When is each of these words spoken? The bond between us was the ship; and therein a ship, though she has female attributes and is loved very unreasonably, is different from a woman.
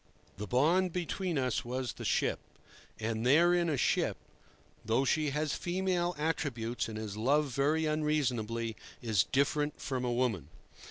The 0.37 0.47
bond 0.47 0.91
between 0.93 1.37
us 1.37 1.63
was 1.63 1.93
the 1.93 2.05
ship; 2.05 2.39
and 2.99 3.23
therein 3.23 3.69
a 3.69 3.77
ship, 3.77 4.17
though 4.83 5.05
she 5.05 5.29
has 5.29 5.53
female 5.53 6.15
attributes 6.17 6.89
and 6.89 6.97
is 6.97 7.17
loved 7.17 7.51
very 7.53 7.85
unreasonably, 7.85 8.75
is 9.03 9.25
different 9.25 9.79
from 9.79 10.03
a 10.03 10.11
woman. 10.11 10.47